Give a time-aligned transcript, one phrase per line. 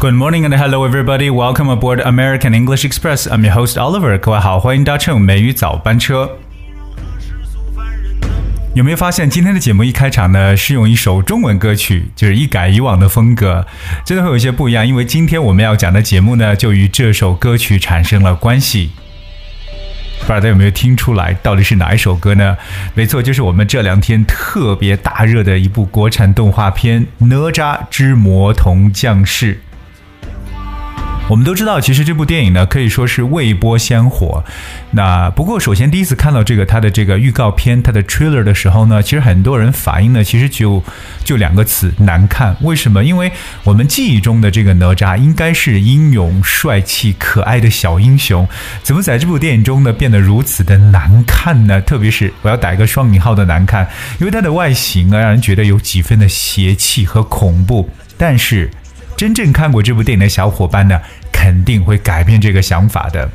[0.00, 1.28] Good morning and hello everybody.
[1.28, 3.26] Welcome aboard American English Express.
[3.26, 4.18] I'm your host Oliver.
[4.18, 6.38] 各位好，欢迎搭乘美语早班车。
[8.72, 13.66] 有没有发现今天的节目一开场呢，是用一首中文歌曲，就是一改以往的风格，
[14.02, 14.88] 真的会有一些不一样。
[14.88, 18.92] 因为今天我们要讲的节目呢，就与这首歌曲产生了关系。
[20.20, 22.56] 不知道大家有没有听出来，到底是哪一首歌呢？
[22.94, 29.56] 没错，就是我们这两天特别大热的一部国产动画片《哪吒之魔童降世》。
[31.30, 34.42] 我们都知道，其实这部电影呢可以说是未播先火。
[34.90, 40.82] 那不过，首先第一次看到这个它的这个预告片、它的 trailer 的时候呢，其实很多人反应呢，其实就
[41.22, 42.56] 就两个词：难看。
[42.62, 43.04] 为什么？
[43.04, 43.30] 因为
[43.62, 48.48] 我们记忆中的这个哪吒应该是英勇、帅气、可爱的小英雄，
[48.82, 51.80] 怎么在这部电影中呢变得如此的难看呢？
[51.82, 57.88] 特别是我要打一个双引号的难看，因为它的外形啊，让人觉得有几分的邪气和恐怖。
[58.18, 58.68] 但是，
[59.20, 60.98] 真正看过这部电影的小伙伴呢？
[61.30, 63.30] 肯定会改变这个想法的。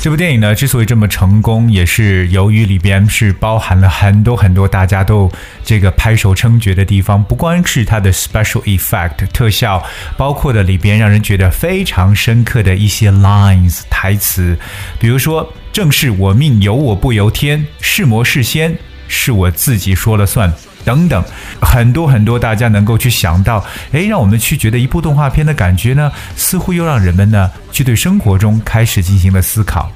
[0.00, 5.30] 这部电影呢，之所以这么成功，也是由于里边是包含了很多很多大家都
[5.64, 7.22] 这个拍手称绝的地方。
[7.22, 9.80] 不光是它的 special effect 特效，
[10.16, 14.58] 包括的里边让人觉得非常深刻的一些 lines 台词，
[14.98, 20.52] 比如说“正是我命由我不由天，是魔是仙是我自己说了算”。
[20.88, 21.22] 等等，
[21.60, 29.92] 很多很多，大家能够去想到，哎，让我们去觉得一部动画片的感觉呢，似乎又让人们呢去对生活中开始进行了思考。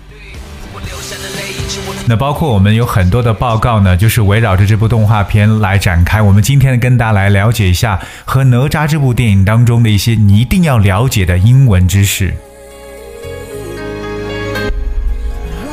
[2.07, 6.21] 那包括我们有很多的报告呢，就是围绕着这部动画片来展开。
[6.21, 12.35] 我们今天跟大家来了解一下和哪吒这部电影当中的一些你一定要了解的英文知识。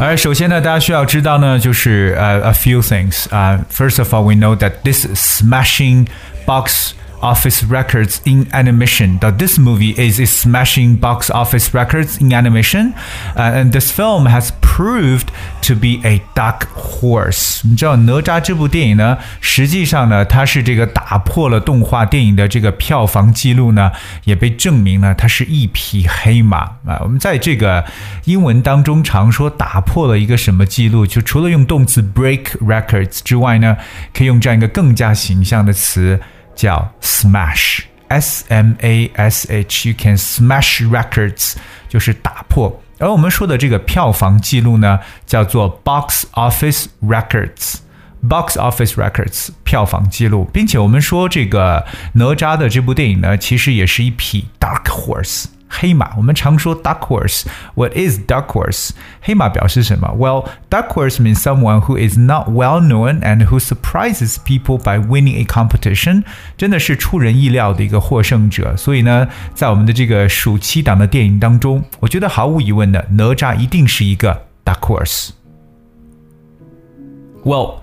[0.00, 6.06] 而首先呢，大家需要知道呢，就是呃、uh, a few things 啊、uh,。First of all, we know that this smashing
[6.44, 9.18] box office records in animation.
[9.20, 12.92] That this movie is a smashing box office records in animation,
[13.34, 15.28] uh, and this film has proved
[15.62, 17.60] to be a dark horse。
[17.64, 23.90] 你知道哪吒这部电影呢，实际上呢，它是这个打破了动画电影的这个票房记录呢，
[24.24, 27.00] 也被证明呢，它是一匹黑马啊。
[27.00, 27.82] 我们在这个
[28.24, 33.78] 英文当中常说打破了一个什么记录，就除了用动词 break records 之外呢，
[34.12, 36.20] 可以用这样一个更加形象的词。
[36.58, 41.54] 叫 smash，s m a s h，you can smash records，
[41.88, 42.80] 就是打破。
[42.98, 55.46] 而我们说的这个票房记录呢，叫做 box office records，box office records 票房记录，并且我们说这个哪吒的这部电影呢，其实也是一匹 dark horse。
[55.68, 58.90] 黑马，我们常说 duck horse。What is duck horse？
[59.20, 60.08] 黑马表示什么？
[60.16, 65.40] Well, duck horse means someone who is not well known and who surprises people by winning
[65.40, 66.22] a competition。
[66.56, 68.76] 真的是出人意料的一个获胜者。
[68.76, 77.80] 所以呢，在我们的这个暑期档的电影当中，我觉得毫无疑问的，哪吒一定是一个 duck horse。Well.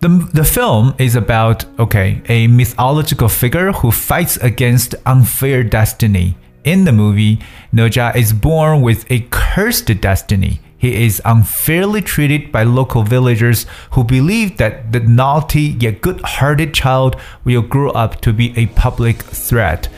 [0.00, 6.34] The, the film is about, okay, a mythological figure who fights against unfair destiny.
[6.69, 7.39] In the movie,
[7.73, 10.59] Noja is born with a cursed destiny.
[10.77, 16.75] He is unfairly treated by local villagers who believe that the naughty yet good hearted
[16.75, 19.89] child will grow up to be a public threat.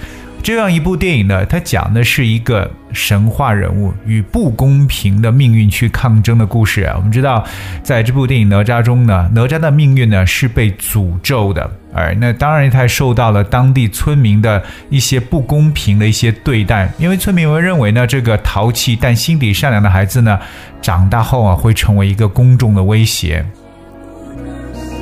[0.43, 6.95] 这样一部电影呢，它讲的是一个神话人物与不公平的命运去抗争的故事啊。
[6.97, 7.45] 我们知道，
[7.83, 20.39] 在这部电影《哪吒》中呢，哪吒的命运呢是被诅咒的，而那当然他还受到了当地村民的一些不公平的一些对待，因为村民们认为呢，这个淘气但心底善良的孩子呢，
[20.81, 23.45] 长大后啊会成为一个公众的威胁。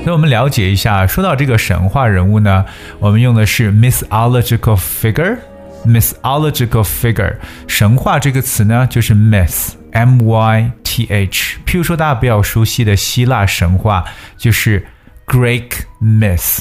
[0.05, 2.65] 那我们了解一下，说到这个神话人物呢，
[2.99, 7.35] 我们用的是 mythological figure，mythological figure，
[7.67, 11.57] 神话这个词呢就是 myth，m y t h。
[11.65, 14.03] 譬如说大家比较熟悉的希腊神话
[14.35, 14.83] 就是
[15.27, 15.69] Greek
[16.01, 16.59] myth。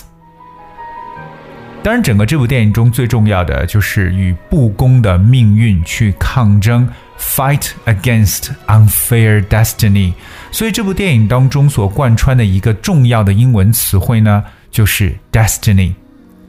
[1.83, 6.87] 当然，整个这部电影中最重要的就是与不公的命运去抗争。
[7.19, 10.12] Fight against unfair destiny。
[10.53, 15.94] 所以这部电影当中所贯穿的一个重要的英文词汇呢，就是 destiny。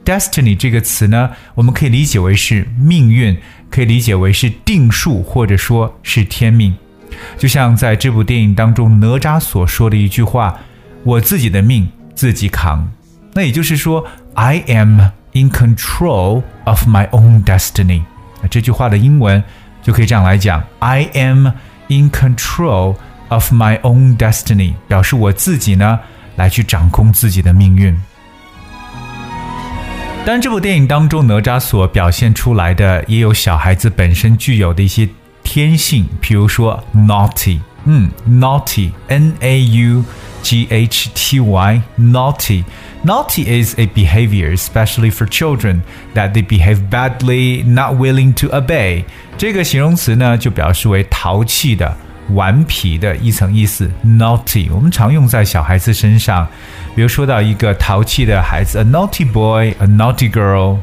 [0.04, 3.36] destiny 这个词呢，我们可以理解为是命运，
[3.68, 6.74] 可以理解为是定数，或者说是天命。
[7.36, 10.58] 就像在这部电影当中，哪吒所说的一句话
[11.02, 12.90] ：“我自己的命自己扛。”
[13.34, 15.00] 那也就是说，I am
[15.32, 18.02] in control of my own destiny。
[18.48, 19.42] 这句话的英文。
[19.82, 21.48] 就可以这样来讲：I am
[21.88, 22.96] in control
[23.28, 25.98] of my own destiny，表示我自己呢
[26.36, 27.96] 来去掌控自己的命运。
[30.24, 35.08] 当然，这部电影当中，哪吒所表现出来的也有小孩子本身具有的一些
[35.42, 40.04] 天性，比如说 naughty，嗯，naughty，n a u
[40.41, 45.81] g h t y，naughty。Naughty is a behavior, especially for children,
[46.15, 49.03] that they behave badly, not willing to obey.
[49.37, 51.95] 这个形容词呢，就表示为淘气的、
[52.33, 53.91] 顽皮的一层意思。
[54.03, 56.47] Naughty，我们常用在小孩子身上，
[56.95, 60.79] 比如说到一个淘气的孩子，a naughty boy, a naughty girl。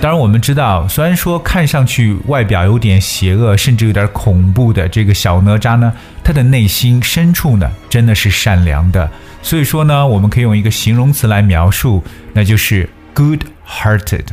[0.00, 5.92] 当然，我们知道，虽然说看上去外表有点邪恶，甚至有点恐怖的这个小哪吒呢，
[6.22, 9.10] 他的内心深处呢，真的是善良的。
[9.42, 14.26] 所以说呢，我们可以用一个形容词来描述，那就是 good-hearted。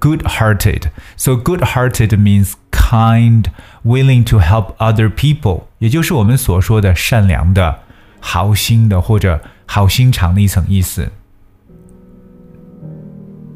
[0.00, 0.90] good-hearted.
[1.16, 3.44] So good-hearted means kind,
[3.84, 7.78] willing to help other people，也就是我们所说的善良的、
[8.20, 11.10] 好心的或者好心肠的一层意思。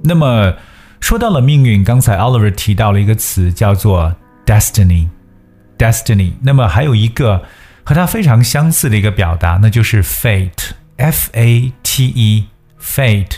[0.03, 0.55] 那么
[1.00, 4.16] 说到了命运，刚才 Oliver 提到了一个词叫做
[4.46, 6.34] destiny。destiny。
[6.42, 7.44] 那么还有一个
[7.84, 12.48] 和它非常相似的一个表达，那就是 fate。F A T E,
[12.80, 13.38] fate.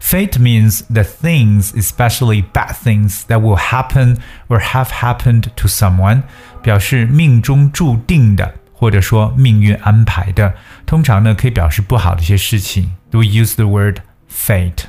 [0.00, 4.16] Fate means the things, especially bad things, that will happen
[4.48, 6.22] or have happened to someone，
[6.62, 10.54] 表示命中注定的，或者说命运安排的。
[10.86, 12.94] 通常呢，可以表示不好的一些事情。
[13.12, 13.98] We use the word
[14.30, 14.84] fate.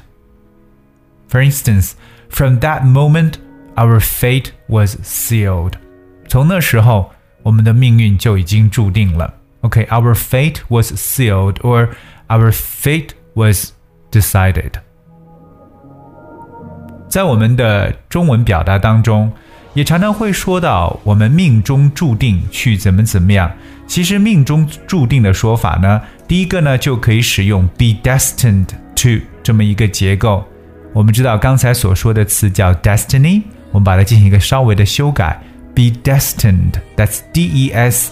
[1.30, 1.92] For instance,
[2.30, 3.34] from that moment,
[3.76, 5.74] our fate was sealed.
[6.28, 7.12] 从那时候，
[7.44, 9.34] 我们的命运就已经注定了。
[9.62, 11.90] Okay, our fate was sealed, or
[12.28, 13.72] our fate was
[14.12, 14.72] decided.
[17.08, 19.32] 在我们的中文表达当中，
[19.74, 23.52] 也常常会说到我们命中注定去怎么怎么样。
[23.88, 30.44] 其实命中注定的说法呢，第一个呢就可以使用 be destined to 这么一个结构。
[30.93, 35.41] 我们知道刚才所说的词叫 destiny，我们把它进行一个稍微的修改
[35.75, 38.11] ，be destined，that's D E S。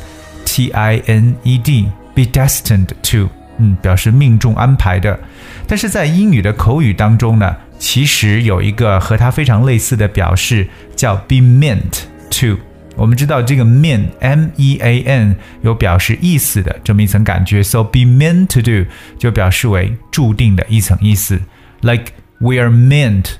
[0.51, 3.29] T I N E D be destined to，
[3.59, 5.21] 嗯，表示命中安排的。
[5.67, 10.67] 但是在英语的口语当中呢，其实有一个和它非常类似的表示，
[10.97, 12.59] 叫 be meant to。
[12.97, 21.39] 我们知道这个 mean M E A N 有表示意思的这么一层感觉，so be meant to do 就表示为注定的一层意思。
[21.83, 22.07] Like
[22.40, 23.38] we are meant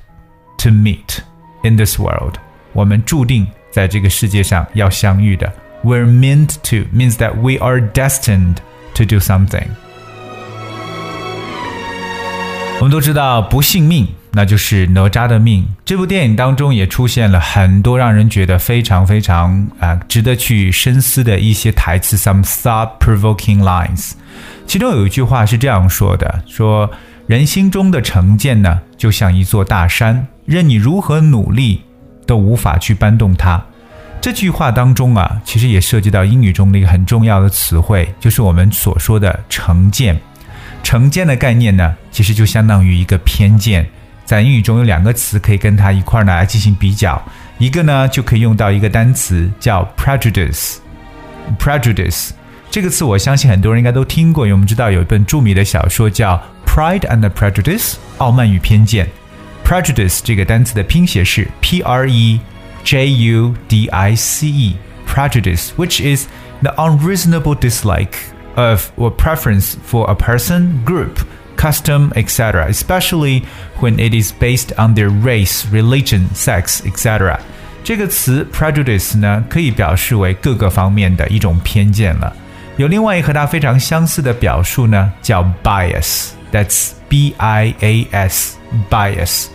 [0.60, 1.20] to meet
[1.64, 2.36] in this world，
[2.74, 5.52] 我们注定在这个世界上要相遇的。
[5.84, 8.58] we're meant to means that we are destined
[8.96, 9.68] to do something.
[12.80, 15.66] 我们都知道，不信命，那就是哪吒的命。
[15.86, 24.14] 这部电影当中也出现了很多让人觉得非常非常啊、呃、值得去深思的一些台词，some thought-provoking lines。
[24.66, 26.90] 其中有一句话是这样说的：说
[27.29, 31.83] 人心中的成见呢，就像一座大山，任你如何努力，
[32.27, 33.63] 都无法去搬动它。
[34.19, 40.19] 这句话当中啊，其实也涉及到英语中的一个很重要的词汇，就是我们所说的成见。
[40.83, 43.87] 成见的概念呢，其实就相当于一个偏见。
[44.25, 47.23] 在英语中有两个词可以跟它一块儿呢来进行比较，
[47.59, 50.77] 一个呢就可以用到一个单词叫 prejudice。
[51.59, 52.31] prejudice
[52.71, 56.37] 这个词我相信很多人应该都听过，因为我们知道有一本著名的小说叫
[56.68, 59.08] 《Pride and Prejudice》（傲慢与偏见）。
[59.64, 64.76] prejudice 这个单词的拼写是 P R E。J U D I C E,
[65.08, 66.28] prejudice, which is
[66.62, 68.18] the unreasonable dislike
[68.56, 71.20] of or preference for a person, group,
[71.56, 73.44] custom, etc., especially
[73.80, 77.40] when it is based on their race, religion, sex, etc.
[77.86, 82.36] 这个词 prejudice 呢，可以表示为各个方面的一种偏见了。
[82.76, 85.42] 有另外一个和它非常相似的表述呢，叫
[86.48, 88.58] bias，that's B I A S
[88.90, 89.48] bias。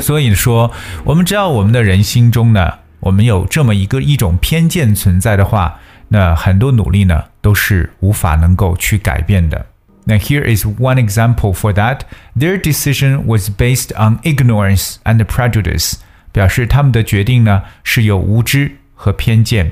[0.00, 0.70] 所以说，
[1.04, 9.66] 我们只要我们的人心中呢，我们有这么一个一种偏见存在的话，那很多努力呢都是无法能够去改变的。
[10.04, 12.00] 那 here is one example for that.
[12.36, 15.94] Their decision was based on ignorance and prejudice，
[16.32, 19.70] 表示他们的决定呢是有无知和偏见。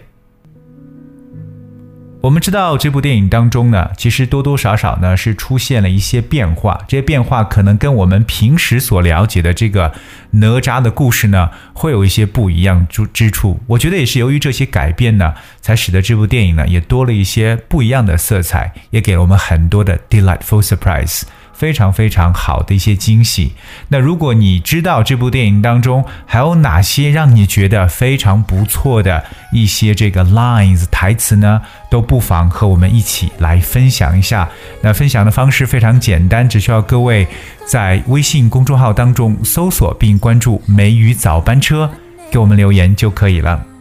[2.25, 9.93] 我们知道这部电影当中呢，其实多多少少呢是出现了一些变化，这些变化可能跟我们平时所了解的这个
[10.31, 13.59] 哪吒的故事呢，会有一些不一样之之处。
[13.67, 21.21] 我觉得也是由于这些改变呢，才使得这部电影呢也多了一些不一样的色彩，也给了我们很多的 delightful surprise，
[21.55, 23.53] 非常非常好的一些惊喜。
[23.87, 31.61] 那如果你知道这部电影当中还有哪些让你觉得非常不错的一些这个 lines 台词呢？
[31.89, 34.49] 都不妨和我们一起来分享一下。
[34.81, 37.25] 那分享的方式非常简单，只需要各位
[37.65, 41.89] 在微信公众号当中搜索并关注“梅雨早班车”，
[42.29, 43.74] 给我们留言就可以了。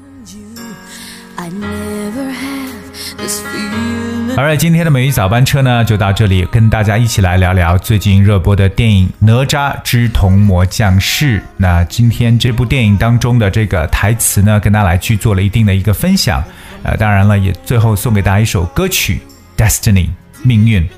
[4.36, 11.38] 而今天的美语早班车呢，就到这里，跟大家一起来聊聊最近热播的电影《哪吒之童魔降世》。
[11.56, 16.42] 那今天这部电影当中的这个台词呢，跟大家来去做了一定的一个分享。
[16.82, 19.20] 呃，当然了，也最后送给大家一首歌曲
[19.62, 20.06] 《Destiny》
[20.42, 20.88] 命运。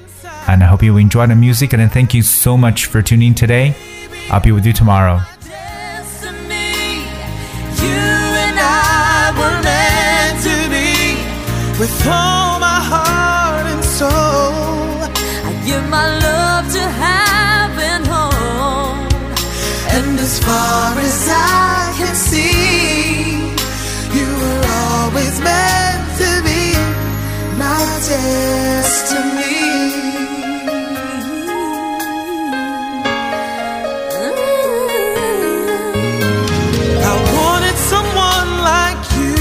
[0.46, 3.74] And I hope you enjoy the music and thank you so much for tuning today.
[4.30, 5.20] I'll be with you tomorrow.
[11.78, 12.65] with all
[15.76, 19.08] give my love to heaven home,
[19.96, 23.36] and as far as I can see,
[24.16, 26.62] you were always meant to be
[27.62, 29.64] my destiny.
[37.10, 39.36] I wanted someone like you,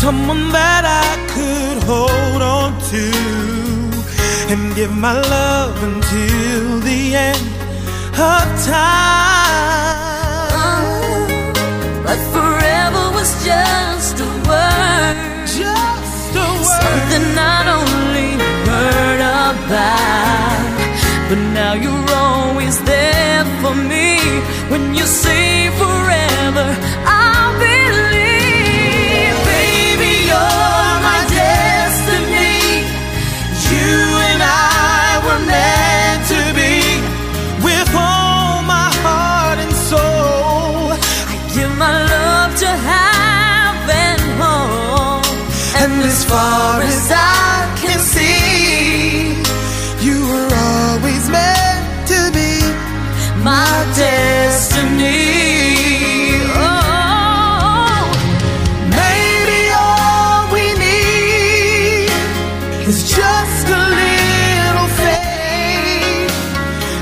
[0.00, 3.55] someone that I could hold on to
[4.52, 7.46] and give my love until the end
[8.14, 10.04] of time.
[12.06, 15.16] But forever was just a word,
[15.62, 16.66] Just a word.
[16.82, 18.30] something not only
[18.68, 20.64] heard about.
[21.28, 24.05] But now you're always there for me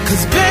[0.06, 0.43] Cause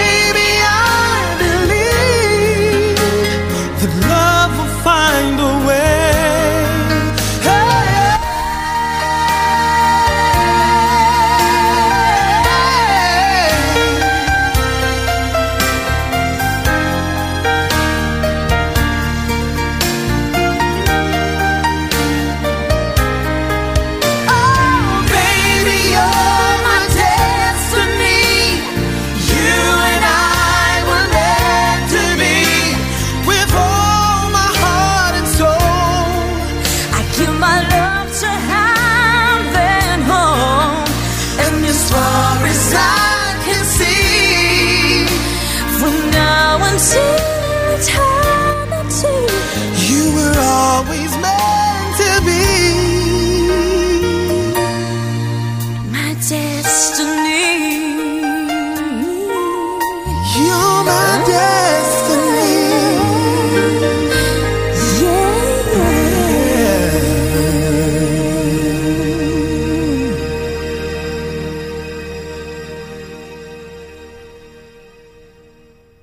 [50.85, 51.32] always make